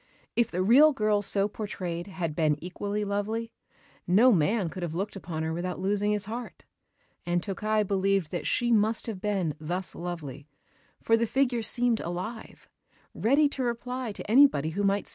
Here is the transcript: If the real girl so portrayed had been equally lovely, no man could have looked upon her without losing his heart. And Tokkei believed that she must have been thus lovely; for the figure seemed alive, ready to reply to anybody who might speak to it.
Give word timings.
If 0.35 0.49
the 0.49 0.63
real 0.63 0.93
girl 0.93 1.21
so 1.21 1.47
portrayed 1.47 2.07
had 2.07 2.33
been 2.35 2.57
equally 2.59 3.05
lovely, 3.05 3.51
no 4.07 4.31
man 4.31 4.67
could 4.69 4.81
have 4.81 4.95
looked 4.95 5.15
upon 5.15 5.43
her 5.43 5.53
without 5.53 5.77
losing 5.77 6.11
his 6.11 6.25
heart. 6.25 6.65
And 7.23 7.39
Tokkei 7.43 7.87
believed 7.87 8.31
that 8.31 8.47
she 8.47 8.71
must 8.71 9.05
have 9.05 9.21
been 9.21 9.53
thus 9.59 9.93
lovely; 9.93 10.49
for 10.99 11.15
the 11.15 11.27
figure 11.27 11.61
seemed 11.61 11.99
alive, 11.99 12.67
ready 13.13 13.47
to 13.49 13.61
reply 13.61 14.11
to 14.13 14.23
anybody 14.27 14.69
who 14.71 14.81
might 14.81 15.01
speak 15.01 15.05
to 15.05 15.07
it. 15.07 15.09